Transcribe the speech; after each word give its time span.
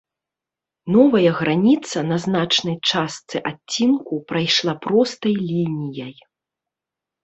Новая 0.95 1.33
граніца 1.39 1.97
на 2.09 2.17
значнай 2.25 2.77
частцы 2.89 3.37
адцінку 3.53 4.13
прайшла 4.35 4.73
простай 4.89 5.41
лініяй. 5.49 6.15